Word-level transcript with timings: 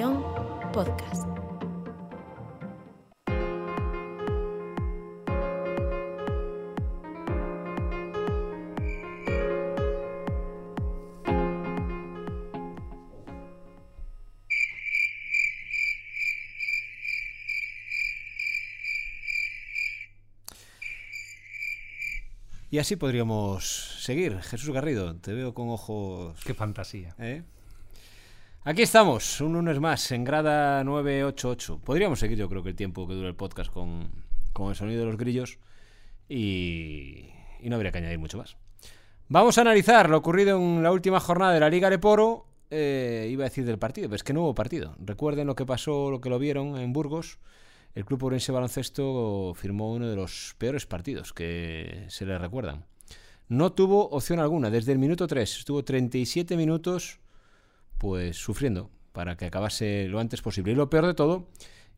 Guión 0.00 0.24
Podcast. 0.72 1.28
Y 22.70 22.78
así 22.78 22.96
podríamos 22.96 23.98
seguir. 24.00 24.40
Jesús 24.40 24.70
Garrido, 24.70 25.14
te 25.16 25.34
veo 25.34 25.52
con 25.52 25.68
ojos... 25.68 26.40
Qué 26.46 26.54
fantasía. 26.54 27.14
¿eh? 27.18 27.42
Aquí 28.62 28.82
estamos, 28.82 29.40
un 29.40 29.54
lunes 29.54 29.80
más, 29.80 30.12
en 30.12 30.22
grada 30.22 30.84
988. 30.84 31.80
Podríamos 31.82 32.20
seguir, 32.20 32.36
yo 32.36 32.46
creo 32.50 32.62
que 32.62 32.68
el 32.68 32.76
tiempo 32.76 33.08
que 33.08 33.14
dura 33.14 33.26
el 33.26 33.34
podcast 33.34 33.72
con, 33.72 34.10
con 34.52 34.68
el 34.68 34.76
sonido 34.76 35.00
de 35.00 35.06
los 35.06 35.16
grillos 35.16 35.58
y, 36.28 37.30
no 37.62 37.76
habría 37.76 37.90
que 37.90 37.98
añadir 37.98 38.18
mucho 38.18 38.36
más. 38.36 38.58
Vamos 39.28 39.56
a 39.56 39.62
analizar 39.62 40.10
lo 40.10 40.18
ocurrido 40.18 40.58
en 40.58 40.82
la 40.82 40.92
última 40.92 41.20
jornada 41.20 41.54
de 41.54 41.60
la 41.60 41.70
Liga 41.70 41.88
de 41.88 41.98
Poro. 41.98 42.48
Eh, 42.70 43.28
iba 43.30 43.44
a 43.44 43.48
decir 43.48 43.64
del 43.64 43.78
partido, 43.78 44.08
pero 44.08 44.16
es 44.16 44.24
que 44.24 44.34
no 44.34 44.42
hubo 44.42 44.54
partido. 44.54 44.94
Recuerden 44.98 45.46
lo 45.46 45.54
que 45.54 45.64
pasó, 45.64 46.10
lo 46.10 46.20
que 46.20 46.28
lo 46.28 46.38
vieron 46.38 46.76
en 46.76 46.92
Burgos. 46.92 47.38
El 47.94 48.04
Club 48.04 48.24
Orense 48.24 48.52
Baloncesto 48.52 49.54
firmó 49.54 49.90
uno 49.90 50.06
de 50.06 50.16
los 50.16 50.54
peores 50.58 50.84
partidos 50.84 51.32
que 51.32 52.04
se 52.08 52.26
le 52.26 52.38
recuerdan. 52.38 52.84
No 53.48 53.72
tuvo 53.72 54.10
opción 54.10 54.38
alguna. 54.38 54.68
Desde 54.68 54.92
el 54.92 54.98
minuto 54.98 55.26
3 55.26 55.60
estuvo 55.60 55.82
37 55.82 56.58
minutos 56.58 57.20
pues 58.00 58.38
sufriendo 58.38 58.90
para 59.12 59.36
que 59.36 59.44
acabase 59.44 60.08
lo 60.08 60.20
antes 60.20 60.40
posible. 60.40 60.72
Y 60.72 60.74
lo 60.74 60.88
peor 60.88 61.06
de 61.06 61.12
todo 61.12 61.48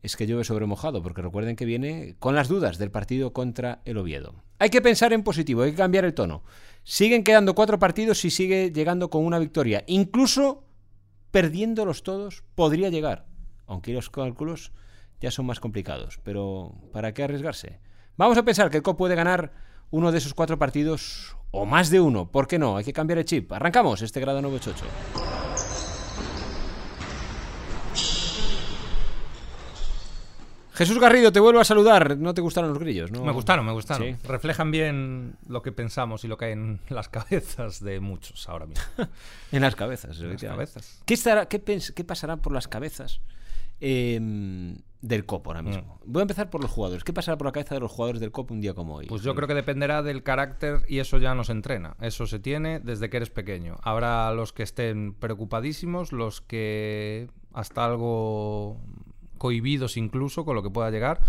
es 0.01 0.17
que 0.17 0.27
llueve 0.27 0.43
sobre 0.43 0.65
mojado, 0.65 1.01
porque 1.01 1.21
recuerden 1.21 1.55
que 1.55 1.63
viene 1.63 2.17
con 2.19 2.35
las 2.35 2.49
dudas 2.49 2.77
del 2.77 2.91
partido 2.91 3.31
contra 3.31 3.81
el 3.85 3.97
Oviedo. 3.97 4.35
Hay 4.59 4.69
que 4.69 4.81
pensar 4.81 5.13
en 5.13 5.23
positivo, 5.23 5.61
hay 5.61 5.71
que 5.71 5.77
cambiar 5.77 6.03
el 6.03 6.13
tono. 6.13 6.43
Siguen 6.83 7.23
quedando 7.23 7.55
cuatro 7.55 7.79
partidos 7.79 8.25
y 8.25 8.31
sigue 8.31 8.69
llegando 8.71 9.09
con 9.09 9.23
una 9.23 9.39
victoria. 9.39 9.85
Incluso 9.87 10.65
perdiéndolos 11.31 12.03
todos, 12.03 12.43
podría 12.53 12.89
llegar. 12.89 13.25
Aunque 13.65 13.93
los 13.93 14.09
cálculos 14.09 14.73
ya 15.21 15.31
son 15.31 15.45
más 15.45 15.61
complicados. 15.61 16.19
Pero 16.25 16.75
¿para 16.91 17.13
qué 17.13 17.23
arriesgarse? 17.23 17.79
Vamos 18.17 18.37
a 18.37 18.43
pensar 18.43 18.69
que 18.69 18.77
el 18.77 18.83
COP 18.83 18.97
puede 18.97 19.15
ganar 19.15 19.53
uno 19.89 20.11
de 20.11 20.17
esos 20.17 20.33
cuatro 20.33 20.59
partidos 20.59 21.37
o 21.51 21.65
más 21.65 21.89
de 21.89 22.01
uno. 22.01 22.29
¿Por 22.29 22.45
qué 22.45 22.59
no? 22.59 22.75
Hay 22.75 22.83
que 22.83 22.91
cambiar 22.91 23.19
el 23.19 23.25
chip. 23.25 23.53
Arrancamos 23.53 24.01
este 24.01 24.19
grado 24.19 24.41
988. 24.41 25.22
Jesús 30.73 30.99
Garrido, 30.99 31.31
te 31.31 31.39
vuelvo 31.39 31.59
a 31.59 31.63
saludar. 31.63 32.17
¿No 32.17 32.33
te 32.33 32.41
gustaron 32.41 32.69
los 32.71 32.79
grillos? 32.79 33.11
¿no? 33.11 33.23
Me 33.23 33.31
gustaron, 33.31 33.65
me 33.65 33.71
gustaron. 33.73 34.07
Sí. 34.07 34.15
Reflejan 34.27 34.71
bien 34.71 35.35
lo 35.47 35.61
que 35.61 35.71
pensamos 35.71 36.23
y 36.23 36.27
lo 36.27 36.37
que 36.37 36.45
hay 36.45 36.51
en 36.53 36.79
las 36.89 37.09
cabezas 37.09 37.79
de 37.83 37.99
muchos 37.99 38.49
ahora 38.49 38.65
mismo. 38.65 38.83
En 39.51 39.61
las 39.61 39.75
cabezas. 39.75 40.19
En 40.19 40.31
las 40.31 40.41
cabezas. 40.41 41.01
¿Qué, 41.05 41.13
estará, 41.13 41.45
qué, 41.47 41.63
pens- 41.63 41.93
qué 41.93 42.03
pasará 42.03 42.37
por 42.37 42.53
las 42.53 42.67
cabezas 42.67 43.21
eh, 43.81 44.19
del 45.01 45.25
COP 45.25 45.47
ahora 45.47 45.61
mismo? 45.61 45.99
Voy 46.05 46.21
a 46.21 46.23
empezar 46.23 46.49
por 46.49 46.61
los 46.61 46.71
jugadores. 46.71 47.03
¿Qué 47.03 47.13
pasará 47.13 47.37
por 47.37 47.45
la 47.45 47.51
cabeza 47.51 47.75
de 47.75 47.81
los 47.81 47.91
jugadores 47.91 48.19
del 48.19 48.31
COP 48.31 48.49
un 48.51 48.61
día 48.61 48.73
como 48.73 48.95
hoy? 48.95 49.05
Pues 49.05 49.21
yo 49.21 49.35
creo 49.35 49.47
que 49.47 49.53
dependerá 49.53 50.01
del 50.01 50.23
carácter 50.23 50.81
y 50.87 50.97
eso 50.99 51.19
ya 51.19 51.35
no 51.35 51.43
se 51.43 51.51
entrena. 51.51 51.95
Eso 52.01 52.25
se 52.25 52.39
tiene 52.39 52.79
desde 52.79 53.11
que 53.11 53.17
eres 53.17 53.29
pequeño. 53.29 53.75
Habrá 53.83 54.31
los 54.31 54.53
que 54.53 54.63
estén 54.63 55.13
preocupadísimos, 55.13 56.11
los 56.13 56.41
que 56.41 57.29
hasta 57.53 57.85
algo 57.85 58.79
cohibidos 59.43 59.97
incluso 59.97 60.45
con 60.45 60.55
lo 60.55 60.63
que 60.63 60.69
pueda 60.69 60.89
llegar, 60.89 61.19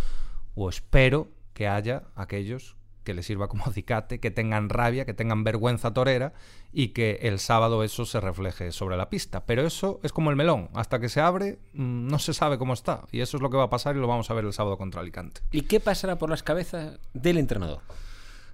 o 0.55 0.69
espero 0.69 1.27
que 1.53 1.67
haya 1.67 2.05
aquellos 2.15 2.77
que 3.03 3.13
les 3.13 3.27
sirva 3.27 3.49
como 3.49 3.65
acicate, 3.67 4.21
que 4.21 4.31
tengan 4.31 4.69
rabia, 4.69 5.05
que 5.05 5.15
tengan 5.15 5.43
vergüenza 5.43 5.93
torera 5.93 6.33
y 6.73 6.89
que 6.91 7.19
el 7.23 7.41
sábado 7.41 7.83
eso 7.83 8.07
se 8.07 8.21
refleje 8.21 8.71
sobre 8.71 8.97
la 8.97 9.11
pista. 9.11 9.45
Pero 9.47 9.67
eso 9.67 9.99
es 10.05 10.13
como 10.13 10.31
el 10.31 10.37
melón, 10.37 10.69
hasta 10.75 11.01
que 11.01 11.09
se 11.09 11.21
abre 11.21 11.59
mm, 11.73 12.07
no 12.07 12.21
se 12.21 12.35
sabe 12.35 12.57
cómo 12.57 12.73
está 12.73 13.03
y 13.11 13.21
eso 13.21 13.37
es 13.37 13.43
lo 13.43 13.51
que 13.51 13.57
va 13.57 13.65
a 13.65 13.71
pasar 13.71 13.97
y 13.97 13.99
lo 13.99 14.07
vamos 14.07 14.31
a 14.31 14.35
ver 14.35 14.45
el 14.45 14.53
sábado 14.53 14.79
contra 14.79 15.01
Alicante. 15.01 15.41
¿Y 15.51 15.63
qué 15.63 15.81
pasará 15.81 16.17
por 16.17 16.31
las 16.31 16.45
cabezas 16.45 17.01
del 17.15 17.39
entrenador? 17.39 17.81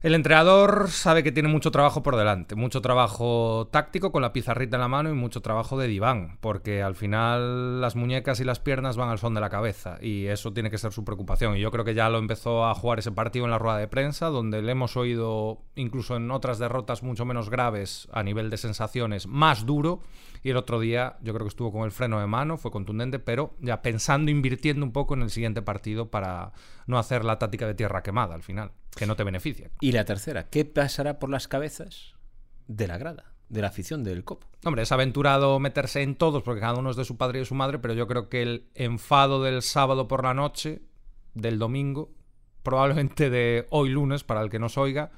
El 0.03 0.15
entrenador 0.15 0.89
sabe 0.89 1.23
que 1.23 1.31
tiene 1.31 1.51
mucho 1.51 1.71
trabajo 1.71 2.03
por 2.03 2.17
delante, 2.17 2.55
mucho 2.55 2.81
trabajo 2.81 3.69
táctico 3.71 4.11
con 4.11 4.23
la 4.23 4.33
pizarrita 4.33 4.79
en 4.79 4.81
la 4.81 4.89
mano 4.89 5.11
y 5.11 5.13
mucho 5.13 5.43
trabajo 5.43 5.79
de 5.79 5.89
diván, 5.89 6.39
porque 6.41 6.83
al 6.83 6.95
final 6.95 7.83
las 7.83 7.97
muñecas 7.97 8.41
y 8.41 8.45
las 8.45 8.61
piernas 8.61 8.97
van 8.97 9.11
al 9.11 9.19
son 9.19 9.35
de 9.35 9.43
la 9.43 9.51
cabeza 9.51 9.99
y 10.01 10.25
eso 10.29 10.55
tiene 10.55 10.71
que 10.71 10.79
ser 10.79 10.93
su 10.93 11.05
preocupación. 11.05 11.55
Y 11.55 11.61
yo 11.61 11.71
creo 11.71 11.85
que 11.85 11.93
ya 11.93 12.09
lo 12.09 12.17
empezó 12.17 12.65
a 12.65 12.75
jugar 12.75 12.99
ese 12.99 13.13
partido 13.13 13.45
en 13.45 13.51
la 13.51 13.59
rueda 13.59 13.77
de 13.77 13.89
prensa, 13.89 14.29
donde 14.29 14.63
le 14.63 14.73
hemos 14.73 14.97
oído, 14.97 15.61
incluso 15.75 16.17
en 16.17 16.31
otras 16.31 16.59
derrotas 16.59 17.03
mucho 17.03 17.27
menos 17.27 17.51
graves 17.51 18.09
a 18.11 18.23
nivel 18.23 18.49
de 18.49 18.57
sensaciones, 18.57 19.27
más 19.27 19.67
duro. 19.67 20.01
Y 20.43 20.49
el 20.49 20.57
otro 20.57 20.81
día 20.81 21.19
yo 21.21 21.35
creo 21.35 21.45
que 21.45 21.51
estuvo 21.51 21.73
con 21.73 21.83
el 21.83 21.93
freno 21.93 22.21
de 22.21 22.27
mano, 22.27 22.57
fue 22.57 22.71
contundente, 22.71 23.19
pero 23.19 23.53
ya 23.61 23.83
pensando, 23.83 24.31
invirtiendo 24.31 24.87
un 24.87 24.93
poco 24.93 25.13
en 25.13 25.21
el 25.21 25.29
siguiente 25.29 25.61
partido 25.61 26.11
para 26.11 26.53
no 26.87 26.99
hacer 26.99 27.23
la 27.23 27.39
táctica 27.39 27.67
de 27.67 27.75
tierra 27.75 28.03
quemada 28.03 28.35
al 28.35 28.43
final, 28.43 28.73
que 28.97 29.07
no 29.07 29.17
te 29.17 29.25
beneficia. 29.25 29.71
Y 29.81 29.93
la 29.93 30.05
tercera, 30.05 30.49
¿qué 30.49 30.65
pasará 30.65 31.19
por 31.19 31.31
las 31.31 31.49
cabezas 31.49 32.15
de 32.67 32.87
la 32.87 32.99
grada, 32.99 33.33
de 33.49 33.61
la 33.63 33.69
afición 33.69 34.05
del 34.05 34.25
COP? 34.25 34.45
Hombre, 34.65 34.83
es 34.83 34.93
aventurado 34.93 35.59
meterse 35.59 36.03
en 36.03 36.17
todos 36.17 36.43
porque 36.43 36.61
cada 36.61 36.79
uno 36.79 36.91
es 36.91 36.97
de 36.97 37.05
su 37.05 37.17
padre 37.17 37.39
y 37.39 37.41
de 37.41 37.47
su 37.47 37.55
madre, 37.55 37.79
pero 37.79 37.95
yo 37.95 38.07
creo 38.07 38.29
que 38.29 38.43
el 38.43 38.69
enfado 38.75 39.43
del 39.43 39.63
sábado 39.63 40.09
por 40.09 40.25
la 40.25 40.35
noche, 40.35 40.83
del 41.35 41.59
domingo, 41.59 42.13
probablemente 42.63 43.31
de 43.31 43.67
hoy 43.71 43.91
lunes, 43.91 44.25
para 44.25 44.43
el 44.43 44.51
que 44.51 44.59
nos 44.59 44.77
oiga, 44.77 45.13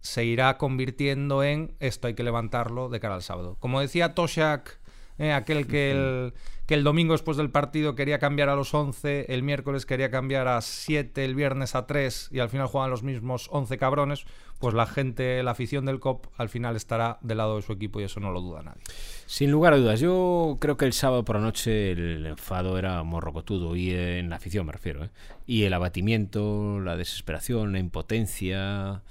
se 0.00 0.24
irá 0.24 0.56
convirtiendo 0.56 1.42
en 1.42 1.76
esto 1.78 2.08
hay 2.08 2.14
que 2.14 2.22
levantarlo 2.22 2.88
de 2.88 3.00
cara 3.00 3.16
al 3.16 3.22
sábado. 3.22 3.56
Como 3.60 3.80
decía 3.80 4.14
Toshak, 4.14 4.79
eh, 5.20 5.34
aquel 5.34 5.66
que 5.66 5.90
el, 5.90 6.32
que 6.64 6.72
el 6.72 6.82
domingo 6.82 7.12
después 7.12 7.36
del 7.36 7.50
partido 7.50 7.94
quería 7.94 8.18
cambiar 8.18 8.48
a 8.48 8.56
los 8.56 8.72
11, 8.72 9.26
el 9.28 9.42
miércoles 9.42 9.84
quería 9.84 10.10
cambiar 10.10 10.48
a 10.48 10.62
7, 10.62 11.22
el 11.24 11.34
viernes 11.34 11.74
a 11.74 11.86
3 11.86 12.30
y 12.32 12.38
al 12.38 12.48
final 12.48 12.68
juegan 12.68 12.88
los 12.88 13.02
mismos 13.02 13.48
11 13.50 13.76
cabrones, 13.76 14.24
pues 14.60 14.72
la 14.72 14.86
gente, 14.86 15.42
la 15.42 15.50
afición 15.50 15.84
del 15.84 16.00
COP 16.00 16.28
al 16.38 16.48
final 16.48 16.74
estará 16.74 17.18
del 17.20 17.36
lado 17.36 17.56
de 17.56 17.62
su 17.62 17.72
equipo 17.72 18.00
y 18.00 18.04
eso 18.04 18.18
no 18.18 18.32
lo 18.32 18.40
duda 18.40 18.62
nadie. 18.62 18.80
Sin 19.26 19.50
lugar 19.50 19.74
a 19.74 19.76
dudas, 19.76 20.00
yo 20.00 20.56
creo 20.58 20.78
que 20.78 20.86
el 20.86 20.94
sábado 20.94 21.22
por 21.22 21.36
la 21.36 21.42
noche 21.42 21.92
el 21.92 22.24
enfado 22.24 22.78
era 22.78 23.02
morrocotudo, 23.02 23.76
y 23.76 23.90
en 23.92 24.30
la 24.30 24.36
afición 24.36 24.64
me 24.64 24.72
refiero, 24.72 25.04
¿eh? 25.04 25.10
y 25.46 25.64
el 25.64 25.74
abatimiento, 25.74 26.80
la 26.80 26.96
desesperación, 26.96 27.72
la 27.72 27.78
impotencia, 27.78 29.02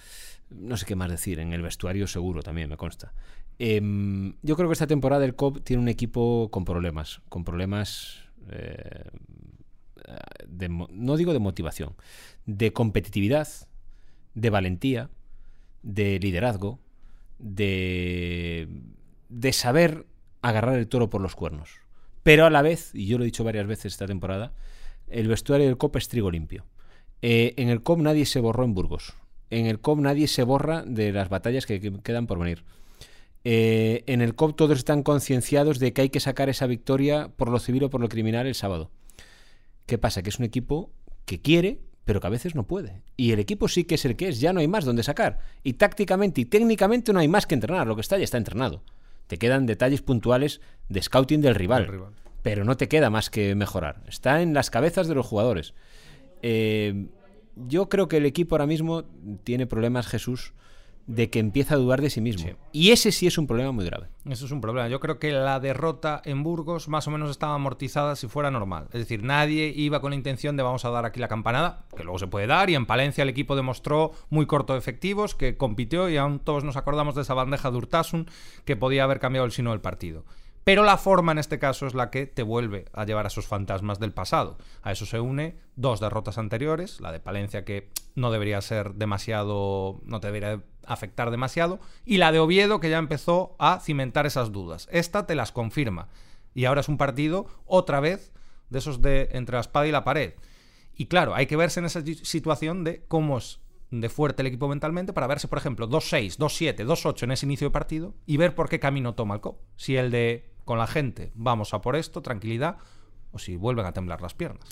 no 0.49 0.75
sé 0.75 0.87
qué 0.87 0.95
más 0.95 1.11
decir, 1.11 1.39
en 1.39 1.53
el 1.53 1.61
vestuario 1.61 2.07
seguro 2.07 2.41
también 2.41 2.67
me 2.67 2.77
consta. 2.77 3.13
Em, 3.59 4.35
yo 4.41 4.55
creo 4.55 4.69
que 4.69 4.73
esta 4.73 4.87
temporada 4.87 5.25
el 5.25 5.35
COP 5.35 5.61
tiene 5.63 5.81
un 5.81 5.89
equipo 5.89 6.49
con 6.49 6.63
problemas, 6.63 7.21
con 7.27 7.43
problemas, 7.43 8.23
eh, 8.49 9.03
de 10.47 10.69
no 10.69 11.17
digo 11.17 11.33
de 11.33 11.39
motivación, 11.39 11.93
de 12.45 12.71
competitividad, 12.71 13.47
de 14.33 14.49
valentía, 14.49 15.09
de 15.83 16.19
liderazgo, 16.19 16.79
de, 17.37 18.69
saber 19.51 20.05
agarrar 20.41 20.79
el 20.79 20.87
toro 20.87 21.09
por 21.09 21.21
los 21.21 21.35
cuernos. 21.35 21.81
Pero 22.23 22.45
a 22.45 22.49
la 22.49 22.61
vez, 22.61 22.91
y 22.93 23.07
yo 23.07 23.17
lo 23.17 23.23
he 23.23 23.25
dicho 23.25 23.43
varias 23.43 23.67
veces 23.67 23.93
esta 23.93 24.07
temporada, 24.07 24.53
el 25.07 25.27
vestuario 25.27 25.67
del 25.67 25.77
COP 25.77 25.97
es 25.97 26.07
trigo 26.07 26.31
limpio. 26.31 26.65
Eh, 27.21 27.53
en 27.57 27.67
el 27.67 27.83
COP 27.83 27.99
nadie 27.99 28.25
se 28.25 28.39
borró 28.39 28.63
en 28.63 28.73
Burgos. 28.73 29.15
En 29.50 29.65
el 29.65 29.79
COP 29.79 30.00
nadie 30.00 30.27
se 30.27 30.44
borra 30.44 30.83
de 30.83 31.12
las 31.12 31.27
batallas 31.27 31.65
que 31.65 31.81
quedan 32.01 32.27
por 32.27 32.39
venir. 32.39 32.63
Eh, 33.44 34.03
en 34.07 34.21
el 34.21 34.36
COP 34.36 34.56
todos 34.56 34.77
están 34.77 35.03
concienciados 35.03 35.80
de 35.80 35.94
que 35.94 36.01
hay 36.01 36.09
que 36.09 36.19
sacar 36.19 36.50
esa 36.50 36.68
victoria 36.68 37.31
por 37.36 37.50
lo 37.50 37.59
civil 37.59 37.86
o 37.86 37.89
por 37.89 38.01
lo 38.01 38.09
criminal 38.09 38.47
el 38.47 38.56
sábado. 38.56 38.91
¿Qué 39.86 39.97
pasa? 39.97 40.21
Que 40.21 40.30
es 40.30 40.39
un 40.39 40.45
equipo 40.45 40.91
que 41.25 41.41
quiere, 41.41 41.80
pero 42.06 42.19
que 42.19 42.27
a 42.27 42.31
veces 42.31 42.56
no 42.56 42.68
puede. 42.68 43.01
Y 43.18 43.31
el 43.31 43.39
equipo 43.39 43.68
sí 43.68 43.86
que 43.86 43.95
es 43.95 44.06
el 44.06 44.15
que 44.15 44.30
es, 44.30 44.39
ya 44.39 44.53
no 44.53 44.59
hay 44.59 44.68
más 44.68 44.86
donde 44.86 45.03
sacar. 45.03 45.39
Y 45.63 45.74
tácticamente 45.74 46.41
y 46.41 46.45
técnicamente 46.45 47.13
no 47.13 47.19
hay 47.19 47.27
más 47.27 47.47
que 47.47 47.56
entrenar. 47.56 47.88
Lo 47.88 47.95
que 47.95 48.01
está 48.01 48.18
ya 48.18 48.24
está 48.24 48.38
entrenado. 48.38 48.83
Te 49.27 49.38
quedan 49.38 49.65
detalles 49.65 50.01
puntuales 50.01 50.59
de 50.89 51.01
scouting 51.01 51.41
del 51.41 51.56
rival. 51.56 52.13
Pero 52.41 52.63
no 52.65 52.77
te 52.77 52.88
queda 52.88 53.09
más 53.09 53.30
que 53.30 53.53
mejorar. 53.56 54.03
Está 54.07 54.41
en 54.41 54.53
las 54.53 54.69
cabezas 54.69 55.07
de 55.07 55.15
los 55.15 55.25
jugadores. 55.25 55.74
Eh, 56.41 57.07
yo 57.56 57.89
creo 57.89 58.07
que 58.07 58.18
el 58.18 58.25
equipo 58.25 58.56
ahora 58.56 58.65
mismo 58.65 59.03
tiene 59.44 59.68
problemas, 59.68 60.07
Jesús, 60.07 60.53
de 61.07 61.30
que 61.30 61.40
empieza 61.40 61.74
a 61.74 61.78
dudar 61.78 62.01
de 62.01 62.10
sí 62.10 62.22
mismo. 62.22 62.48
Sí. 62.48 62.56
Y 62.72 62.92
ese 62.92 63.12
sí 63.12 63.25
es 63.25 63.38
un 63.38 63.48
problema 63.48 63.72
muy 63.72 63.86
grave. 63.86 64.10
Eso 64.25 64.46
es 64.46 64.51
un 64.51 64.62
problema. 64.62 64.88
Yo 64.90 65.00
creo 65.00 65.18
que 65.18 65.31
la 65.31 65.60
derrota 65.60 66.22
en 66.24 66.44
Burgos 66.44 66.88
más 66.88 67.07
o 67.07 67.12
menos 67.12 67.31
estaba 67.31 67.56
amortizada 67.56 68.16
si 68.16 68.28
fuera 68.28 68.51
normal. 68.51 68.86
Es 68.94 69.00
decir, 69.00 69.24
nadie 69.24 69.74
iba 69.75 70.01
con 70.01 70.12
la 70.12 70.16
intención 70.16 70.56
de 70.56 70.63
vamos 70.63 70.86
a 70.86 70.90
dar 70.92 71.06
aquí 71.06 71.19
la 71.19 71.28
campanada, 71.28 71.86
que 71.98 72.04
luego 72.04 72.19
se 72.19 72.28
puede 72.28 72.46
dar, 72.46 72.69
y 72.69 72.75
en 72.75 72.86
Palencia 72.86 73.24
el 73.24 73.30
equipo 73.30 73.56
demostró 73.56 74.12
muy 74.30 74.46
corto 74.46 74.74
de 74.74 74.80
efectivos, 74.80 75.34
que 75.34 75.57
compitió 75.57 76.10
y 76.10 76.18
aún 76.18 76.40
todos 76.40 76.63
nos 76.63 76.78
acordamos 76.78 77.16
de 77.16 77.24
esa 77.24 77.34
bandeja 77.34 77.72
de 77.72 77.78
Urtasun 77.78 78.28
que 78.66 78.75
podía 78.75 79.04
haber 79.04 79.19
cambiado 79.19 79.46
el 79.46 79.51
sino 79.51 79.72
del 79.72 79.81
partido. 79.81 80.25
Pero 80.63 80.83
la 80.83 80.97
forma 80.97 81.31
en 81.31 81.39
este 81.39 81.57
caso 81.59 81.88
es 81.88 81.94
la 81.94 82.09
que 82.09 82.25
te 82.25 82.44
vuelve 82.44 82.85
a 82.94 83.06
llevar 83.06 83.25
a 83.25 83.29
esos 83.29 83.47
fantasmas 83.47 84.00
del 84.00 84.13
pasado. 84.13 84.57
A 84.81 84.91
eso 84.91 85.06
se 85.06 85.19
une 85.19 85.57
dos 85.75 86.00
derrotas 86.00 86.38
anteriores, 86.38 87.01
la 87.01 87.11
de 87.11 87.19
Palencia 87.19 87.65
que 87.65 87.89
no 88.15 88.31
debería 88.31 88.61
ser 88.61 88.95
demasiado, 88.95 90.01
no 90.03 90.19
te 90.19 90.27
debería 90.27 90.61
afectar 90.85 91.31
demasiado, 91.31 91.79
y 92.06 92.17
la 92.17 92.31
de 92.31 92.39
Oviedo 92.39 92.79
que 92.79 92.89
ya 92.89 92.97
empezó 92.97 93.56
a 93.59 93.79
cimentar 93.79 94.25
esas 94.25 94.51
dudas. 94.51 94.88
Esta 94.91 95.25
te 95.25 95.35
las 95.35 95.51
confirma. 95.51 96.09
Y 96.53 96.65
ahora 96.65 96.81
es 96.81 96.89
un 96.89 96.97
partido 96.97 97.47
otra 97.65 98.00
vez 98.00 98.33
de 98.69 98.79
esos 98.79 99.01
de 99.01 99.29
entre 99.31 99.55
la 99.55 99.62
espada 99.62 99.88
y 99.88 99.91
la 99.91 100.03
pared. 100.03 100.33
Y 100.95 101.05
claro, 101.05 101.33
hay 101.33 101.45
que 101.45 101.55
verse 101.55 101.79
en 101.79 101.85
esa 101.85 102.03
situación 102.03 102.83
de 102.83 103.05
cómo 103.07 103.38
es 103.38 103.62
de 103.91 104.09
fuerte 104.09 104.41
el 104.41 104.47
equipo 104.47 104.67
mentalmente 104.67 105.13
para 105.13 105.27
verse, 105.27 105.47
por 105.47 105.57
ejemplo, 105.57 105.89
2-6, 105.89 106.38
2-7, 106.38 106.85
2-8 106.85 107.23
en 107.23 107.31
ese 107.31 107.45
inicio 107.45 107.67
de 107.67 107.71
partido 107.71 108.13
y 108.25 108.38
ver 108.38 108.53
por 108.53 108.69
qué 108.69 108.79
camino 108.79 109.15
toma 109.15 109.35
el 109.35 109.41
COP. 109.41 109.62
Si 109.77 109.95
el 109.97 110.12
de 110.12 110.49
con 110.65 110.77
la 110.77 110.88
gente, 110.88 111.31
vamos 111.35 111.73
a 111.73 111.81
por 111.81 111.95
esto, 111.95 112.21
tranquilidad, 112.21 112.77
o 113.31 113.39
si 113.39 113.56
vuelven 113.56 113.85
a 113.85 113.94
temblar 113.94 114.21
las 114.21 114.33
piernas. 114.33 114.65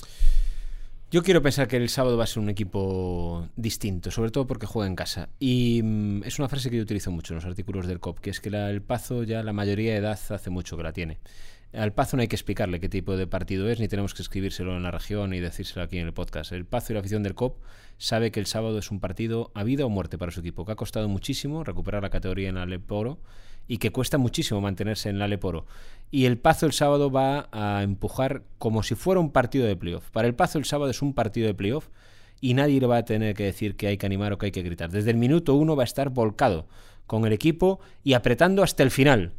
Yo 1.10 1.24
quiero 1.24 1.42
pensar 1.42 1.70
que 1.70 1.78
el 1.78 1.88
sábado 1.88 2.18
va 2.18 2.26
a 2.26 2.28
ser 2.28 2.44
un 2.44 2.50
equipo 2.50 3.48
distinto, 3.56 4.12
sobre 4.12 4.30
todo 4.30 4.46
porque 4.46 4.66
juega 4.66 4.90
en 4.90 4.96
casa. 4.98 5.30
Y 5.40 5.82
mm, 5.82 6.24
es 6.26 6.38
una 6.38 6.50
frase 6.50 6.70
que 6.70 6.76
yo 6.76 6.84
utilizo 6.84 7.12
mucho 7.12 7.34
en 7.34 7.36
los 7.36 7.46
artículos 7.46 7.88
del 7.88 8.02
COP, 8.02 8.20
que 8.20 8.30
es 8.30 8.42
que 8.42 8.50
el 8.50 8.82
Pazo 8.82 9.24
ya 9.24 9.42
la 9.42 9.54
mayoría 9.54 9.94
de 9.94 10.00
edad 10.00 10.20
hace 10.30 10.50
mucho 10.50 10.76
que 10.76 10.84
la 10.84 10.92
tiene. 10.92 11.20
Al 11.72 11.94
Pazo 11.94 12.18
no 12.18 12.22
hay 12.22 12.28
que 12.28 12.36
explicarle 12.36 12.82
qué 12.82 12.90
tipo 12.90 13.16
de 13.16 13.26
partido 13.26 13.70
es, 13.70 13.80
ni 13.80 13.88
tenemos 13.88 14.14
que 14.14 14.22
escribírselo 14.22 14.76
en 14.76 14.84
la 14.84 14.92
región 14.92 15.34
y 15.34 15.40
decírselo 15.40 15.82
aquí 15.82 15.98
en 15.98 16.08
el 16.08 16.14
podcast. 16.14 16.52
El 16.52 16.66
Pazo 16.66 16.92
y 16.92 16.96
la 16.96 17.00
afición 17.00 17.24
del 17.24 17.36
COP 17.36 17.64
sabe 17.98 18.30
que 18.32 18.42
el 18.42 18.46
sábado 18.46 18.78
es 18.78 18.92
un 18.92 19.00
partido 19.00 19.52
a 19.54 19.64
vida 19.64 19.86
o 19.86 19.90
muerte 19.90 20.18
para 20.18 20.34
su 20.34 20.42
equipo, 20.42 20.66
que 20.66 20.74
ha 20.74 20.76
costado 20.76 21.08
muchísimo 21.08 21.64
recuperar 21.64 22.04
la 22.04 22.10
categoría 22.10 22.50
en 22.50 22.56
la 22.56 22.66
Leporo 22.66 23.20
y 23.68 23.78
que 23.78 23.92
cuesta 23.92 24.18
muchísimo 24.18 24.62
mantenerse 24.62 25.10
en 25.10 25.20
la 25.20 25.28
Leporo. 25.28 25.66
Y 26.10 26.26
el 26.26 26.38
Pazo 26.38 26.66
el 26.66 26.72
sábado 26.72 27.12
va 27.12 27.50
a 27.52 27.84
empujar 27.84 28.44
como 28.58 28.84
si 28.84 28.96
fuera 28.96 29.20
un 29.20 29.32
partido 29.32 29.68
de 29.68 29.76
playoff. 29.76 30.10
Para 30.12 30.28
el 30.28 30.36
Pazo 30.36 30.58
el 30.58 30.66
sábado 30.66 30.90
es 30.92 31.02
un 31.02 31.14
partido 31.14 31.48
de 31.48 31.54
playoff 31.54 31.90
y 32.40 32.54
nadie 32.54 32.80
le 32.80 32.88
va 32.88 32.98
a 32.98 33.06
tener 33.06 33.36
que 33.36 33.44
decir 33.44 33.76
que 33.76 33.88
hay 33.88 33.98
que 33.98 34.06
animar 34.06 34.34
o 34.34 34.38
que 34.38 34.48
hay 34.48 34.52
que 34.52 34.64
gritar. 34.64 34.90
Desde 34.90 35.12
el 35.12 35.18
minuto 35.18 35.56
uno 35.56 35.76
va 35.76 35.84
a 35.84 35.86
estar 35.86 36.10
volcado 36.10 36.68
con 37.08 37.26
el 37.26 37.34
equipo 37.34 37.80
y 38.04 38.14
apretando 38.14 38.64
hasta 38.64 38.84
el 38.84 38.92
final. 38.92 39.34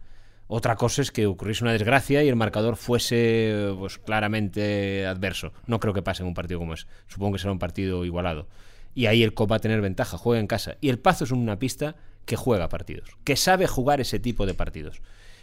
Otra 0.46 0.76
cosa 0.76 1.02
es 1.02 1.12
que 1.12 1.26
ocurriese 1.26 1.62
una 1.62 1.72
desgracia 1.72 2.22
y 2.22 2.28
el 2.28 2.36
marcador 2.36 2.76
fuese 2.76 3.74
pues, 3.78 3.98
claramente 3.98 5.06
adverso. 5.06 5.52
No 5.66 5.78
creo 5.78 5.92
que 5.92 6.02
pase 6.02 6.22
en 6.22 6.28
un 6.28 6.34
partido 6.34 6.58
como 6.58 6.72
ese. 6.72 6.86
Supongo 7.06 7.34
que 7.34 7.38
será 7.38 7.52
un 7.52 7.58
partido 7.58 8.04
igualado. 8.06 8.48
Y 8.94 9.06
ahí 9.06 9.22
el 9.22 9.34
COP 9.34 9.52
va 9.52 9.56
a 9.56 9.60
tener 9.60 9.82
ventaja, 9.82 10.16
juega 10.16 10.40
en 10.40 10.46
casa. 10.46 10.76
Y 10.80 10.88
el 10.88 10.98
Pazo 10.98 11.24
es 11.24 11.30
una 11.32 11.58
pista 11.58 11.96
que 12.28 12.36
juega 12.36 12.68
partidos, 12.68 13.08
que 13.24 13.36
sabe 13.36 13.66
jugar 13.66 14.02
ese 14.02 14.20
tipo 14.20 14.44
de 14.44 14.52
partidos. 14.52 15.00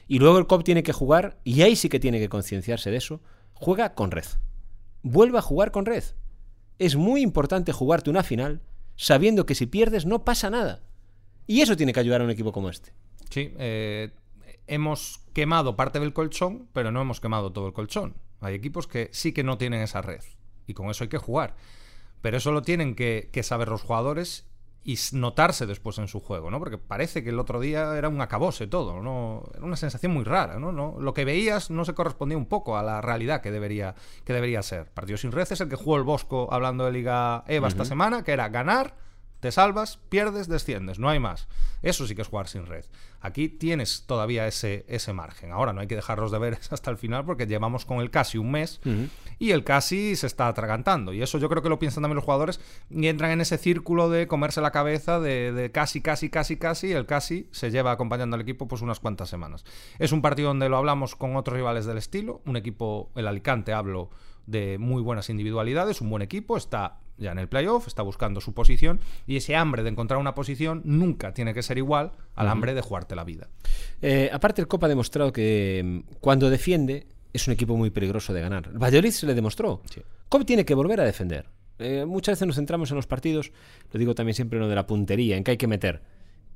Y 0.07 0.19
luego 0.19 0.37
el 0.37 0.45
COP 0.45 0.63
tiene 0.63 0.83
que 0.83 0.93
jugar, 0.93 1.39
y 1.43 1.63
ahí 1.63 1.75
sí 1.75 1.89
que 1.89 1.99
tiene 1.99 2.19
que 2.19 2.29
concienciarse 2.29 2.91
de 2.91 2.97
eso, 2.97 3.21
juega 3.53 3.95
con 3.95 4.11
red. 4.11 4.25
Vuelve 5.01 5.39
a 5.39 5.41
jugar 5.41 5.71
con 5.71 5.87
red. 5.87 6.03
Es 6.77 6.95
muy 6.95 7.21
importante 7.21 7.71
jugarte 7.71 8.11
una 8.11 8.21
final 8.21 8.61
sabiendo 8.95 9.47
que 9.47 9.55
si 9.55 9.65
pierdes 9.65 10.05
no 10.05 10.23
pasa 10.23 10.51
nada. 10.51 10.83
Y 11.47 11.61
eso 11.61 11.75
tiene 11.75 11.91
que 11.91 12.01
ayudar 12.01 12.21
a 12.21 12.23
un 12.23 12.29
equipo 12.29 12.51
como 12.51 12.69
este. 12.69 12.93
Sí, 13.31 13.51
eh, 13.57 14.11
hemos 14.67 15.21
quemado 15.33 15.75
parte 15.75 15.99
del 15.99 16.13
colchón, 16.13 16.69
pero 16.71 16.91
no 16.91 17.01
hemos 17.01 17.19
quemado 17.19 17.51
todo 17.51 17.65
el 17.65 17.73
colchón. 17.73 18.15
Hay 18.41 18.53
equipos 18.53 18.85
que 18.85 19.09
sí 19.11 19.33
que 19.33 19.43
no 19.43 19.57
tienen 19.57 19.81
esa 19.81 20.03
red 20.03 20.21
y 20.67 20.75
con 20.75 20.91
eso 20.91 21.03
hay 21.03 21.09
que 21.09 21.17
jugar. 21.17 21.55
Pero 22.21 22.37
eso 22.37 22.51
lo 22.51 22.61
tienen 22.61 22.93
que, 22.93 23.29
saber 23.41 23.69
los 23.69 23.81
jugadores 23.81 24.45
y 24.87 24.99
notarse 25.13 25.65
después 25.65 25.97
en 25.97 26.07
su 26.07 26.19
juego, 26.19 26.51
¿no? 26.51 26.59
Porque 26.59 26.77
parece 26.77 27.23
que 27.23 27.31
el 27.31 27.39
otro 27.39 27.59
día 27.59 27.97
era 27.97 28.07
un 28.07 28.21
acabose 28.21 28.67
todo, 28.67 29.01
¿no? 29.01 29.43
Era 29.55 29.65
una 29.65 29.77
sensación 29.77 30.13
muy 30.13 30.23
rara, 30.23 30.59
¿no? 30.59 30.71
¿no? 30.71 30.95
Lo 30.99 31.15
que 31.15 31.25
veías 31.25 31.71
no 31.71 31.85
se 31.85 31.95
correspondía 31.95 32.37
un 32.37 32.45
poco 32.45 32.77
a 32.77 32.83
la 32.83 33.01
realidad 33.01 33.41
que 33.41 33.49
debería, 33.49 33.95
que 34.23 34.33
debería 34.33 34.61
ser. 34.61 34.85
Partido 34.91 35.17
sin 35.17 35.31
red 35.31 35.47
es 35.49 35.59
el 35.59 35.69
que 35.69 35.75
jugó 35.75 35.97
el 35.97 36.03
Bosco 36.03 36.47
hablando 36.51 36.85
de 36.85 36.91
Liga 36.91 37.43
EVA 37.47 37.67
esta 37.67 37.83
semana, 37.83 38.23
que 38.23 38.31
era 38.31 38.47
ganar 38.49 38.95
te 39.45 39.51
salvas, 39.51 39.99
pierdes, 40.09 40.47
desciendes, 40.47 40.97
no 40.97 41.07
hay 41.07 41.19
más. 41.19 41.47
Eso 41.83 42.07
sí 42.07 42.15
que 42.15 42.23
es 42.23 42.27
jugar 42.29 42.47
sin 42.47 42.65
red. 42.65 42.83
Aquí 43.21 43.47
tienes 43.47 44.05
todavía 44.07 44.47
ese, 44.47 44.85
ese 44.87 45.13
margen. 45.13 45.51
Ahora 45.51 45.71
no 45.71 45.81
hay 45.81 45.87
que 45.87 45.95
dejar 45.95 46.17
los 46.17 46.31
deberes 46.31 46.67
hasta 46.73 46.89
el 46.89 46.97
final 46.97 47.25
porque 47.25 47.45
llevamos 47.45 47.85
con 47.85 47.99
el 47.99 48.09
casi 48.09 48.39
un 48.39 48.49
mes 48.49 48.81
y 49.37 49.51
el 49.51 49.63
casi 49.63 50.15
se 50.15 50.25
está 50.25 50.47
atragantando. 50.47 51.13
Y 51.13 51.21
eso 51.21 51.37
yo 51.37 51.47
creo 51.47 51.61
que 51.61 51.69
lo 51.69 51.77
piensan 51.77 52.01
también 52.01 52.15
los 52.15 52.25
jugadores 52.25 52.59
y 52.89 53.05
entran 53.05 53.29
en 53.29 53.41
ese 53.41 53.59
círculo 53.59 54.09
de 54.09 54.25
comerse 54.25 54.61
la 54.61 54.71
cabeza 54.71 55.19
de, 55.19 55.51
de 55.51 55.71
casi, 55.71 56.01
casi, 56.01 56.31
casi, 56.31 56.57
casi. 56.57 56.91
El 56.91 57.05
casi 57.05 57.47
se 57.51 57.69
lleva 57.69 57.91
acompañando 57.91 58.33
al 58.33 58.41
equipo 58.41 58.67
pues 58.67 58.81
unas 58.81 58.99
cuantas 58.99 59.29
semanas. 59.29 59.63
Es 59.99 60.11
un 60.11 60.23
partido 60.23 60.47
donde 60.47 60.69
lo 60.69 60.77
hablamos 60.77 61.15
con 61.15 61.35
otros 61.35 61.55
rivales 61.55 61.85
del 61.85 61.99
estilo. 61.99 62.41
Un 62.47 62.57
equipo, 62.57 63.11
el 63.13 63.27
Alicante, 63.27 63.73
hablo 63.73 64.09
de 64.47 64.79
muy 64.79 65.03
buenas 65.03 65.29
individualidades, 65.29 66.01
un 66.01 66.09
buen 66.09 66.23
equipo, 66.23 66.57
está 66.57 66.97
ya 67.17 67.31
en 67.31 67.39
el 67.39 67.47
playoff, 67.47 67.87
está 67.87 68.01
buscando 68.01 68.41
su 68.41 68.53
posición 68.53 68.99
y 69.25 69.37
ese 69.37 69.55
hambre 69.55 69.83
de 69.83 69.89
encontrar 69.89 70.19
una 70.19 70.35
posición 70.35 70.81
nunca 70.85 71.33
tiene 71.33 71.53
que 71.53 71.63
ser 71.63 71.77
igual 71.77 72.11
al 72.35 72.47
hambre 72.47 72.73
de 72.73 72.81
jugarte 72.81 73.15
la 73.15 73.23
vida. 73.23 73.49
Eh, 74.01 74.29
aparte, 74.31 74.61
el 74.61 74.67
Copa 74.67 74.87
ha 74.87 74.89
demostrado 74.89 75.31
que 75.31 75.81
mm, 75.83 76.15
cuando 76.19 76.49
defiende 76.49 77.07
es 77.33 77.47
un 77.47 77.53
equipo 77.53 77.75
muy 77.75 77.89
peligroso 77.89 78.33
de 78.33 78.41
ganar. 78.41 78.71
Valladolid 78.77 79.11
se 79.11 79.25
le 79.25 79.33
demostró. 79.33 79.81
Copa 80.29 80.45
tiene 80.45 80.65
que 80.65 80.73
volver 80.73 81.01
a 81.01 81.03
defender. 81.03 81.49
Eh, 81.79 82.05
muchas 82.05 82.33
veces 82.33 82.47
nos 82.47 82.55
centramos 82.55 82.89
en 82.91 82.95
los 82.95 83.07
partidos, 83.07 83.51
lo 83.91 83.99
digo 83.99 84.15
también 84.15 84.35
siempre 84.35 84.57
en 84.57 84.63
lo 84.63 84.69
de 84.69 84.75
la 84.75 84.87
puntería, 84.87 85.35
en 85.35 85.43
que 85.43 85.51
hay 85.51 85.57
que 85.57 85.67
meter. 85.67 86.01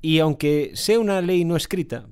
Y 0.01 0.19
aunque 0.19 0.71
sea 0.75 0.99
una 0.99 1.21
ley 1.21 1.43
no 1.43 1.57
escrita, 1.57 2.07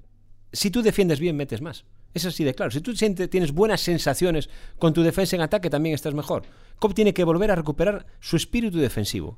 si 0.51 0.71
tú 0.71 0.81
defiendes 0.81 1.19
bien, 1.19 1.37
metes 1.37 1.61
más. 1.61 1.85
Es 2.13 2.25
así 2.25 2.43
de 2.43 2.53
claro. 2.53 2.71
Si 2.71 2.81
tú 2.81 2.93
tienes 2.93 3.51
buenas 3.51 3.81
sensaciones 3.81 4.49
con 4.79 4.93
tu 4.93 5.03
defensa 5.03 5.35
en 5.35 5.41
ataque, 5.41 5.69
también 5.69 5.95
estás 5.95 6.13
mejor. 6.13 6.43
Cobb 6.79 6.93
tiene 6.93 7.13
que 7.13 7.23
volver 7.23 7.51
a 7.51 7.55
recuperar 7.55 8.05
su 8.19 8.35
espíritu 8.35 8.79
defensivo. 8.79 9.37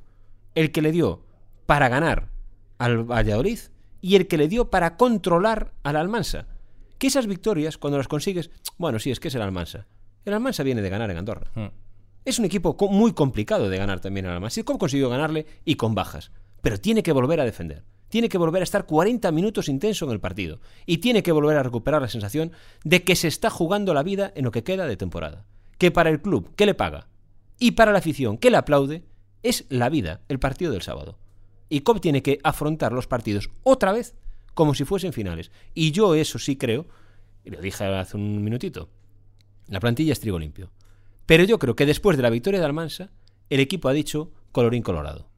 El 0.54 0.72
que 0.72 0.82
le 0.82 0.92
dio 0.92 1.24
para 1.66 1.88
ganar 1.88 2.30
al 2.78 3.04
Valladolid 3.04 3.58
y 4.00 4.16
el 4.16 4.26
que 4.26 4.38
le 4.38 4.48
dio 4.48 4.70
para 4.70 4.96
controlar 4.96 5.72
al 5.82 5.96
Almansa. 5.96 6.46
Que 6.98 7.06
esas 7.06 7.26
victorias, 7.26 7.78
cuando 7.78 7.98
las 7.98 8.08
consigues, 8.08 8.50
bueno, 8.78 8.98
sí, 8.98 9.10
es 9.10 9.20
que 9.20 9.28
es 9.28 9.34
el 9.34 9.42
Almansa. 9.42 9.86
El 10.24 10.34
Almansa 10.34 10.62
viene 10.62 10.82
de 10.82 10.90
ganar 10.90 11.10
en 11.10 11.18
Andorra. 11.18 11.50
Hmm. 11.54 11.68
Es 12.24 12.38
un 12.38 12.44
equipo 12.44 12.76
muy 12.90 13.12
complicado 13.12 13.68
de 13.68 13.78
ganar 13.78 14.00
también 14.00 14.26
al 14.26 14.32
Almansa. 14.32 14.62
Cobb 14.62 14.78
consiguió 14.78 15.08
ganarle 15.08 15.46
y 15.64 15.76
con 15.76 15.94
bajas. 15.94 16.30
Pero 16.62 16.78
tiene 16.78 17.02
que 17.02 17.12
volver 17.12 17.40
a 17.40 17.44
defender 17.44 17.84
tiene 18.10 18.28
que 18.28 18.38
volver 18.38 18.60
a 18.60 18.64
estar 18.64 18.84
40 18.84 19.32
minutos 19.32 19.68
intenso 19.68 20.04
en 20.04 20.10
el 20.10 20.20
partido 20.20 20.60
y 20.84 20.98
tiene 20.98 21.22
que 21.22 21.32
volver 21.32 21.56
a 21.56 21.62
recuperar 21.62 22.02
la 22.02 22.08
sensación 22.08 22.52
de 22.84 23.02
que 23.02 23.16
se 23.16 23.28
está 23.28 23.48
jugando 23.48 23.94
la 23.94 24.02
vida 24.02 24.32
en 24.34 24.44
lo 24.44 24.50
que 24.50 24.64
queda 24.64 24.86
de 24.86 24.98
temporada. 24.98 25.46
Que 25.78 25.90
para 25.90 26.10
el 26.10 26.20
club, 26.20 26.54
que 26.56 26.66
le 26.66 26.74
paga, 26.74 27.06
y 27.58 27.72
para 27.72 27.92
la 27.92 27.98
afición, 27.98 28.36
que 28.36 28.50
le 28.50 28.58
aplaude, 28.58 29.04
es 29.42 29.64
la 29.70 29.88
vida, 29.88 30.20
el 30.28 30.38
partido 30.38 30.72
del 30.72 30.82
sábado. 30.82 31.18
Y 31.68 31.80
Cobb 31.80 32.00
tiene 32.00 32.22
que 32.22 32.40
afrontar 32.42 32.92
los 32.92 33.06
partidos 33.06 33.48
otra 33.62 33.92
vez 33.92 34.16
como 34.54 34.74
si 34.74 34.84
fuesen 34.84 35.12
finales. 35.12 35.50
Y 35.72 35.92
yo 35.92 36.14
eso 36.14 36.38
sí 36.38 36.56
creo, 36.56 36.86
y 37.44 37.50
lo 37.50 37.60
dije 37.60 37.84
hace 37.84 38.16
un 38.16 38.42
minutito, 38.42 38.90
la 39.68 39.80
plantilla 39.80 40.12
es 40.12 40.20
trigo 40.20 40.38
limpio. 40.38 40.70
Pero 41.26 41.44
yo 41.44 41.58
creo 41.58 41.76
que 41.76 41.86
después 41.86 42.16
de 42.16 42.24
la 42.24 42.30
victoria 42.30 42.58
de 42.58 42.66
Almansa, 42.66 43.10
el 43.50 43.60
equipo 43.60 43.88
ha 43.88 43.92
dicho 43.92 44.32
colorín 44.50 44.82
colorado. 44.82 45.28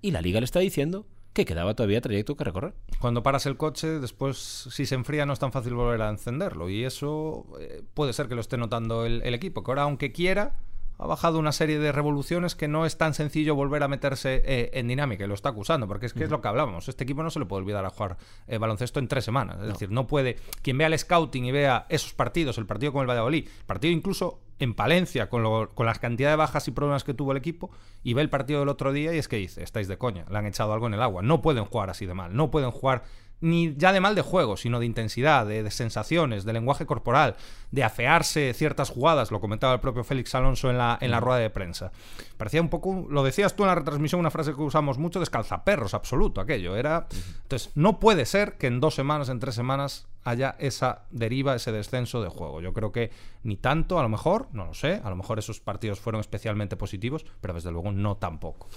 Y 0.00 0.12
la 0.12 0.22
liga 0.22 0.40
le 0.40 0.44
está 0.44 0.60
diciendo 0.60 1.06
que 1.32 1.44
quedaba 1.44 1.74
todavía 1.74 2.00
trayecto 2.00 2.36
que 2.36 2.44
recorrer. 2.44 2.74
Cuando 3.00 3.22
paras 3.22 3.46
el 3.46 3.56
coche, 3.56 4.00
después, 4.00 4.36
si 4.70 4.86
se 4.86 4.94
enfría, 4.94 5.26
no 5.26 5.32
es 5.32 5.38
tan 5.38 5.52
fácil 5.52 5.74
volver 5.74 6.02
a 6.02 6.10
encenderlo. 6.10 6.68
Y 6.68 6.84
eso 6.84 7.46
eh, 7.60 7.82
puede 7.94 8.12
ser 8.12 8.28
que 8.28 8.34
lo 8.34 8.40
esté 8.40 8.56
notando 8.58 9.06
el, 9.06 9.22
el, 9.22 9.34
equipo, 9.34 9.62
que 9.62 9.70
ahora, 9.70 9.82
aunque 9.82 10.12
quiera, 10.12 10.56
ha 11.02 11.06
bajado 11.06 11.40
una 11.40 11.50
serie 11.50 11.80
de 11.80 11.90
revoluciones 11.90 12.54
que 12.54 12.68
no 12.68 12.86
es 12.86 12.96
tan 12.96 13.12
sencillo 13.12 13.56
volver 13.56 13.82
a 13.82 13.88
meterse 13.88 14.40
eh, 14.44 14.70
en 14.74 14.86
dinámica 14.86 15.24
y 15.24 15.26
lo 15.26 15.34
está 15.34 15.48
acusando, 15.48 15.88
porque 15.88 16.06
es 16.06 16.14
que 16.14 16.22
es 16.22 16.30
lo 16.30 16.40
que 16.40 16.46
hablábamos. 16.46 16.88
Este 16.88 17.02
equipo 17.02 17.24
no 17.24 17.30
se 17.30 17.40
le 17.40 17.46
puede 17.46 17.62
olvidar 17.62 17.84
a 17.84 17.90
jugar 17.90 18.18
eh, 18.46 18.58
baloncesto 18.58 19.00
en 19.00 19.08
tres 19.08 19.24
semanas. 19.24 19.58
Es 19.60 19.66
decir, 19.66 19.90
no 19.90 20.06
puede. 20.06 20.36
Quien 20.62 20.78
vea 20.78 20.86
el 20.86 20.96
scouting 20.96 21.44
y 21.44 21.50
vea 21.50 21.86
esos 21.88 22.12
partidos, 22.12 22.56
el 22.58 22.66
partido 22.66 22.92
con 22.92 23.02
el 23.02 23.08
Valladolid, 23.08 23.48
partido 23.66 23.92
incluso 23.92 24.40
en 24.60 24.74
Palencia, 24.74 25.28
con, 25.28 25.42
lo, 25.42 25.70
con 25.74 25.86
las 25.86 25.98
cantidades 25.98 26.34
de 26.34 26.36
bajas 26.36 26.68
y 26.68 26.70
problemas 26.70 27.02
que 27.02 27.14
tuvo 27.14 27.32
el 27.32 27.38
equipo, 27.38 27.72
y 28.04 28.14
ve 28.14 28.22
el 28.22 28.30
partido 28.30 28.60
del 28.60 28.68
otro 28.68 28.92
día 28.92 29.12
y 29.12 29.18
es 29.18 29.26
que 29.26 29.38
dice: 29.38 29.64
estáis 29.64 29.88
de 29.88 29.98
coña, 29.98 30.24
le 30.30 30.38
han 30.38 30.46
echado 30.46 30.72
algo 30.72 30.86
en 30.86 30.94
el 30.94 31.02
agua. 31.02 31.22
No 31.22 31.42
pueden 31.42 31.64
jugar 31.64 31.90
así 31.90 32.06
de 32.06 32.14
mal, 32.14 32.36
no 32.36 32.52
pueden 32.52 32.70
jugar 32.70 33.02
ni 33.42 33.74
ya 33.76 33.92
de 33.92 34.00
mal 34.00 34.14
de 34.14 34.22
juego, 34.22 34.56
sino 34.56 34.78
de 34.78 34.86
intensidad, 34.86 35.44
de, 35.44 35.68
sensaciones, 35.70 36.44
de 36.44 36.52
lenguaje 36.52 36.86
corporal, 36.86 37.36
de 37.72 37.84
afearse 37.84 38.54
ciertas 38.54 38.88
jugadas, 38.88 39.30
lo 39.30 39.40
comentaba 39.40 39.74
el 39.74 39.80
propio 39.80 40.04
Félix 40.04 40.34
Alonso 40.34 40.70
en 40.70 40.78
la, 40.78 40.96
en 41.00 41.10
la 41.10 41.20
rueda 41.20 41.40
de 41.40 41.50
prensa. 41.50 41.90
Parecía 42.36 42.62
un 42.62 42.68
poco, 42.68 43.06
lo 43.10 43.24
decías 43.24 43.54
tú 43.56 43.64
en 43.64 43.68
la 43.68 43.74
retransmisión, 43.74 44.20
una 44.20 44.30
frase 44.30 44.54
que 44.54 44.62
usamos 44.62 44.96
mucho, 44.96 45.18
descalzaperros, 45.18 45.92
absoluto, 45.92 46.40
aquello. 46.40 46.76
Era, 46.76 47.08
entonces, 47.42 47.72
no 47.74 47.98
puede 47.98 48.26
ser 48.26 48.54
que 48.58 48.68
en 48.68 48.80
dos 48.80 48.94
semanas, 48.94 49.28
en 49.28 49.40
tres 49.40 49.56
semanas, 49.56 50.06
haya 50.24 50.54
esa 50.60 51.02
deriva, 51.10 51.56
ese 51.56 51.72
descenso 51.72 52.22
de 52.22 52.28
juego. 52.28 52.60
Yo 52.60 52.72
creo 52.72 52.92
que 52.92 53.10
ni 53.42 53.56
tanto, 53.56 53.98
a 53.98 54.02
lo 54.02 54.08
mejor, 54.08 54.48
no 54.52 54.66
lo 54.66 54.74
sé, 54.74 55.00
a 55.02 55.10
lo 55.10 55.16
mejor 55.16 55.40
esos 55.40 55.58
partidos 55.58 55.98
fueron 55.98 56.20
especialmente 56.20 56.76
positivos, 56.76 57.26
pero 57.40 57.54
desde 57.54 57.72
luego 57.72 57.90
no 57.90 58.16
tampoco. 58.18 58.68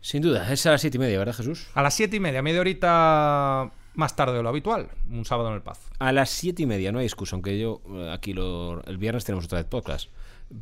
Sin 0.00 0.22
duda, 0.22 0.50
es 0.52 0.66
a 0.66 0.72
las 0.72 0.80
siete 0.80 0.96
y 0.96 1.00
media, 1.00 1.18
¿verdad, 1.18 1.34
Jesús? 1.34 1.68
A 1.74 1.82
las 1.82 1.94
siete 1.94 2.16
y 2.16 2.20
media, 2.20 2.42
media 2.42 2.60
horita 2.60 3.70
más 3.94 4.16
tarde 4.16 4.36
de 4.36 4.42
lo 4.42 4.48
habitual, 4.48 4.88
un 5.10 5.24
sábado 5.24 5.48
en 5.48 5.56
el 5.56 5.62
Paz. 5.62 5.90
A 5.98 6.12
las 6.12 6.30
siete 6.30 6.62
y 6.62 6.66
media, 6.66 6.92
no 6.92 6.98
hay 6.98 7.06
excusa, 7.06 7.36
aunque 7.36 7.58
yo 7.58 7.80
eh, 7.90 8.10
aquí 8.12 8.32
lo, 8.32 8.82
el 8.84 8.98
viernes 8.98 9.24
tenemos 9.24 9.44
otra 9.44 9.58
vez 9.58 9.66
podcast, 9.66 10.10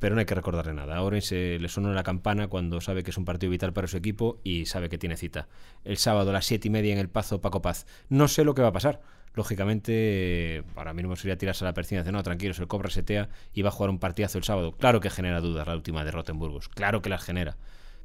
pero 0.01 0.15
no 0.15 0.21
hay 0.21 0.27
que 0.27 0.35
recordarle 0.35 0.75
nada. 0.75 0.97
Ahora 0.97 1.21
se 1.21 1.59
le 1.59 1.69
suena 1.69 1.91
la 1.93 2.03
campana 2.03 2.49
cuando 2.49 2.81
sabe 2.81 3.03
que 3.03 3.11
es 3.11 3.19
un 3.19 3.25
partido 3.25 3.51
vital 3.51 3.73
para 3.73 3.87
su 3.87 3.97
equipo 3.97 4.41
y 4.45 4.67
sabe 4.67 4.89
que 4.89 4.99
tiene 4.99 5.17
cita. 5.17 5.49
El 5.85 5.97
sábado 5.97 6.31
a 6.31 6.33
las 6.33 6.47
siete 6.47 6.69
y 6.69 6.71
media 6.71 6.93
en 6.93 6.99
el 6.99 7.09
Pazo 7.09 7.41
Paco 7.41 7.63
Paz. 7.63 7.87
No 8.09 8.29
sé 8.29 8.45
lo 8.45 8.55
que 8.55 8.63
va 8.63 8.69
a 8.69 8.73
pasar. 8.73 9.01
Lógicamente, 9.35 10.65
para 10.75 10.93
mí 10.93 11.03
no 11.03 11.15
sería 11.15 11.39
tirarse 11.39 11.65
a 11.65 11.69
la 11.69 11.75
persiana 11.75 12.01
y 12.01 12.03
decir, 12.03 12.13
no, 12.13 12.23
tranquilos, 12.23 12.59
el 12.59 12.67
Cobra 12.67 12.91
setea 12.91 13.29
y 13.53 13.63
va 13.63 13.69
a 13.69 13.73
jugar 13.73 13.91
un 13.91 14.01
partidazo 14.01 14.39
el 14.39 14.45
sábado. 14.45 14.73
Claro 14.73 15.01
que 15.01 15.11
genera 15.11 15.41
dudas 15.41 15.67
la 15.67 15.77
última 15.77 16.03
derrota 16.03 16.33
en 16.33 16.39
Burgos, 16.39 16.69
claro 16.69 17.03
que 17.03 17.09
las 17.09 17.23
genera. 17.23 17.57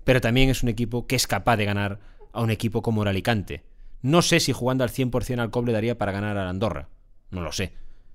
Pero 0.04 0.22
también 0.22 0.50
es 0.50 0.62
un 0.62 0.70
equipo 0.70 1.08
que 1.08 1.16
es 1.16 1.26
capaz 1.26 1.58
de 1.58 1.66
ganar 1.66 2.00
a 2.34 2.42
un 2.42 2.52
equipo 2.52 2.84
como 2.84 3.02
el 3.02 3.08
Alicante 3.08 3.64
no 4.04 4.22
sé 4.22 4.42
si 4.42 4.52
jugando 4.52 4.84
al 4.84 4.92
100% 4.92 5.40
al 5.40 5.50
COP 5.50 5.68
le 5.68 5.72
daría 5.72 5.98
para 5.98 6.12
ganar 6.12 6.38
a 6.38 6.50
Andorra. 6.50 6.90
No 7.32 7.42
lo 7.42 7.54
sé. 7.54 7.74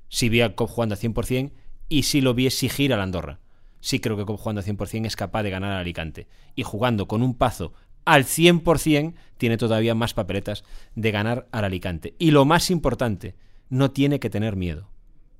Si 0.09 0.29
vi 0.29 0.43
al 0.43 0.55
COP 0.55 0.69
jugando 0.69 0.95
al 0.95 1.01
100% 1.01 1.51
y 1.89 2.03
si 2.03 2.21
lo 2.21 2.35
vi 2.35 2.47
exigir 2.47 2.93
a 2.93 3.03
Andorra. 3.03 3.41
Sí 3.81 3.99
creo 3.99 4.17
que 4.19 4.27
COP 4.27 4.39
jugando 4.39 4.61
al 4.61 4.67
100% 4.67 5.07
es 5.07 5.17
capaz 5.17 5.43
de 5.43 5.51
ganar 5.51 5.73
al 5.73 5.79
Alicante. 5.79 6.29
Y 6.55 6.63
jugando 6.63 7.09
con 7.09 7.23
un 7.23 7.35
pazo 7.35 7.73
al 8.05 8.25
100% 8.25 9.15
tiene 9.39 9.57
todavía 9.57 9.95
más 9.95 10.13
papeletas 10.13 10.63
de 10.95 11.11
ganar 11.11 11.49
al 11.53 11.65
Alicante. 11.65 12.15
Y 12.19 12.33
lo 12.33 12.45
más 12.45 12.71
importante, 12.71 13.35
no 13.71 13.91
tiene 13.91 14.21
que 14.21 14.29
tener 14.29 14.57
miedo. 14.57 14.91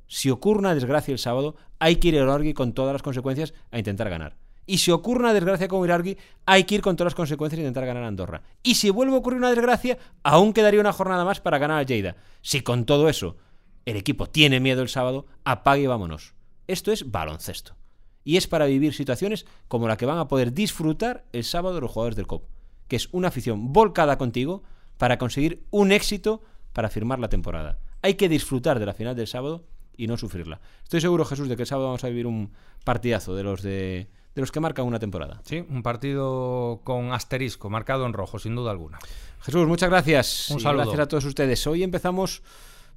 Si 0.07 0.31
ocurre 0.31 0.61
una 0.61 0.75
desgracia 0.75 1.13
el 1.13 1.19
sábado, 1.19 1.57
hay 1.79 1.97
que 1.97 2.09
ir 2.09 2.19
a 2.19 2.55
con 2.55 2.73
todas 2.73 2.95
las 2.95 3.03
consecuencias 3.03 3.53
a 3.71 3.79
intentar 3.79 4.09
ganar. 4.09 4.37
Y 4.69 4.79
si 4.79 4.91
ocurre 4.91 5.21
una 5.21 5.33
desgracia 5.33 5.67
con 5.67 5.83
Irargui, 5.83 6.19
hay 6.45 6.65
que 6.65 6.75
ir 6.75 6.83
con 6.83 6.95
todas 6.95 7.13
las 7.13 7.15
consecuencias 7.15 7.59
e 7.59 7.63
intentar 7.63 7.87
ganar 7.87 8.05
a 8.05 8.07
Andorra. 8.07 8.43
Y 8.63 8.75
si 8.75 8.91
vuelve 8.91 9.15
a 9.15 9.19
ocurrir 9.19 9.39
una 9.39 9.49
desgracia, 9.49 9.97
aún 10.23 10.53
quedaría 10.53 10.79
una 10.79 10.93
jornada 10.93 11.25
más 11.25 11.41
para 11.41 11.57
ganar 11.57 11.79
a 11.79 11.85
Lleida. 11.85 12.17
Si 12.43 12.61
con 12.61 12.85
todo 12.85 13.09
eso 13.09 13.39
el 13.87 13.97
equipo 13.97 14.27
tiene 14.27 14.61
miedo 14.61 14.83
el 14.83 14.91
sábado, 14.91 15.25
apague 15.43 15.85
y 15.85 15.87
vámonos. 15.87 16.35
Esto 16.67 16.93
es 16.93 17.11
baloncesto. 17.11 17.77
Y 18.25 18.37
es 18.37 18.47
para 18.47 18.67
vivir 18.67 18.93
situaciones 18.93 19.47
como 19.69 19.89
la 19.89 19.97
que 19.97 20.05
van 20.05 20.19
a 20.19 20.29
poder 20.29 20.53
disfrutar 20.53 21.25
el 21.33 21.45
sábado 21.45 21.81
los 21.81 21.91
jugadores 21.91 22.17
del 22.17 22.27
COP, 22.27 22.45
que 22.89 22.97
es 22.97 23.09
una 23.13 23.29
afición 23.29 23.73
volcada 23.73 24.19
contigo 24.19 24.65
para 24.99 25.17
conseguir 25.17 25.65
un 25.71 25.93
éxito 25.93 26.43
para 26.75 26.91
firmar 26.91 27.21
la 27.21 27.31
temporada. 27.31 27.79
Hay 28.03 28.17
que 28.17 28.29
disfrutar 28.29 28.79
de 28.79 28.85
la 28.85 28.93
final 28.93 29.17
del 29.17 29.29
sábado 29.29 29.65
y 29.97 30.09
no 30.09 30.19
sufrirla. 30.19 30.61
Estoy 30.83 31.01
seguro, 31.01 31.25
Jesús, 31.25 31.49
de 31.49 31.57
que 31.57 31.63
el 31.63 31.67
sábado 31.67 31.87
vamos 31.87 32.05
a 32.05 32.09
vivir 32.09 32.27
un 32.27 32.53
partidazo 32.85 33.35
de 33.35 33.43
los 33.43 33.63
de 33.63 34.11
de 34.39 34.43
los 34.43 34.53
que 34.53 34.61
marcan 34.61 34.87
una 34.87 35.01
temporada. 35.01 35.41
Sí, 35.45 35.65
un 35.69 35.83
partido 35.83 36.81
con 36.85 37.13
asterisco, 37.13 37.69
marcado 37.71 38.07
en 38.07 38.13
rojo, 38.13 38.39
sin 38.39 38.55
duda 38.55 38.71
alguna. 38.71 39.01
Jesús, 39.41 39.67
muchas 39.67 39.91
gracias. 39.91 40.51
Un 40.51 40.61
saludo. 40.61 40.85
gracias 40.85 41.01
a 41.01 41.09
todos 41.09 41.25
ustedes. 41.25 41.67
Hoy 41.67 41.83
empezamos, 41.83 42.45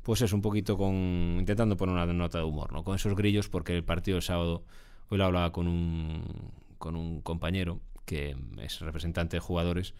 pues 0.03 0.21
es 0.21 0.33
un 0.33 0.43
poquito 0.43 0.77
con 0.77 0.93
intentando 1.39 1.75
poner 1.77 1.95
una 1.95 2.05
nota 2.05 2.38
de 2.38 2.43
humor, 2.43 2.71
¿no? 2.71 2.83
Con 2.83 2.95
esos 2.95 3.15
grillos, 3.15 3.50
porque 3.50 3.75
el 3.75 3.83
partido 3.83 4.17
del 4.17 4.21
sábado, 4.21 4.63
hoy 5.10 5.17
lo 5.17 5.25
hablaba 5.25 5.51
con 5.51 5.67
un, 5.67 6.51
con 6.77 6.95
un 6.95 7.21
compañero 7.21 7.79
que 8.05 8.38
es 8.60 8.79
representante 8.79 9.38
de 9.38 9.39
jugadores 9.39 9.95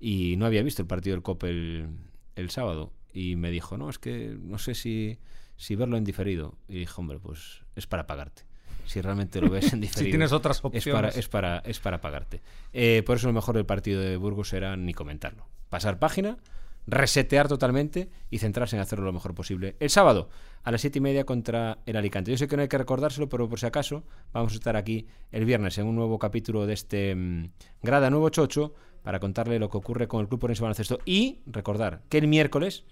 y 0.00 0.36
no 0.38 0.46
había 0.46 0.62
visto 0.62 0.80
el 0.80 0.88
partido 0.88 1.16
del 1.16 1.22
COP 1.22 1.44
el, 1.44 1.88
el 2.34 2.48
sábado 2.48 2.94
y 3.12 3.36
me 3.36 3.50
dijo, 3.50 3.76
no, 3.76 3.90
es 3.90 3.98
que 3.98 4.34
no 4.40 4.56
sé 4.56 4.74
si, 4.74 5.18
si 5.56 5.76
verlo 5.76 5.98
en 5.98 6.04
diferido. 6.04 6.56
Y 6.66 6.78
dije, 6.78 6.94
hombre, 6.96 7.18
pues 7.18 7.62
es 7.76 7.86
para 7.86 8.06
pagarte 8.06 8.47
si 8.88 9.00
realmente 9.00 9.40
lo 9.40 9.50
ves 9.50 9.72
en 9.72 9.80
diferido. 9.82 10.06
si 10.06 10.10
tienes 10.10 10.32
otras 10.32 10.64
opciones. 10.64 10.86
Es 10.86 10.92
para, 10.92 11.08
es 11.08 11.28
para, 11.28 11.58
es 11.58 11.78
para 11.78 12.00
pagarte. 12.00 12.40
Eh, 12.72 13.02
por 13.04 13.16
eso 13.16 13.26
lo 13.26 13.32
mejor 13.32 13.54
del 13.54 13.66
partido 13.66 14.00
de 14.00 14.16
Burgos 14.16 14.52
era 14.52 14.76
ni 14.76 14.94
comentarlo. 14.94 15.46
Pasar 15.68 15.98
página, 15.98 16.38
resetear 16.86 17.48
totalmente 17.48 18.08
y 18.30 18.38
centrarse 18.38 18.76
en 18.76 18.82
hacerlo 18.82 19.04
lo 19.04 19.12
mejor 19.12 19.34
posible. 19.34 19.76
El 19.78 19.90
sábado, 19.90 20.30
a 20.64 20.70
las 20.70 20.80
siete 20.80 20.98
y 20.98 21.02
media 21.02 21.24
contra 21.24 21.78
el 21.84 21.96
Alicante. 21.96 22.30
Yo 22.30 22.38
sé 22.38 22.48
que 22.48 22.56
no 22.56 22.62
hay 22.62 22.68
que 22.68 22.78
recordárselo, 22.78 23.28
pero 23.28 23.48
por 23.48 23.60
si 23.60 23.66
acaso, 23.66 24.04
vamos 24.32 24.52
a 24.52 24.56
estar 24.56 24.76
aquí 24.76 25.06
el 25.30 25.44
viernes 25.44 25.76
en 25.76 25.86
un 25.86 25.94
nuevo 25.94 26.18
capítulo 26.18 26.66
de 26.66 26.72
este 26.72 27.14
mm, 27.14 27.50
Grada 27.82 28.08
Nuevo 28.08 28.30
Chocho 28.30 28.74
para 29.02 29.20
contarle 29.20 29.58
lo 29.58 29.68
que 29.68 29.76
ocurre 29.76 30.08
con 30.08 30.22
el 30.22 30.28
Club 30.28 30.44
Orense 30.44 30.62
Baloncesto. 30.62 30.98
Y 31.04 31.40
recordar 31.46 32.02
que 32.08 32.18
el 32.18 32.26
miércoles 32.26 32.84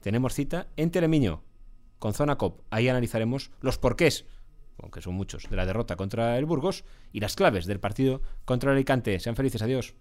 tenemos 0.00 0.34
cita 0.34 0.68
en 0.76 0.90
Telemiño 0.90 1.42
con 1.98 2.14
Zona 2.14 2.36
Cop. 2.36 2.60
Ahí 2.70 2.88
analizaremos 2.88 3.50
los 3.60 3.78
porqués 3.78 4.26
aunque 4.78 5.00
son 5.00 5.14
muchos, 5.14 5.48
de 5.48 5.56
la 5.56 5.66
derrota 5.66 5.96
contra 5.96 6.38
el 6.38 6.44
Burgos 6.44 6.84
y 7.12 7.20
las 7.20 7.36
claves 7.36 7.66
del 7.66 7.80
partido 7.80 8.22
contra 8.44 8.70
el 8.70 8.76
Alicante. 8.76 9.18
Sean 9.20 9.36
felices, 9.36 9.62
adiós. 9.62 9.94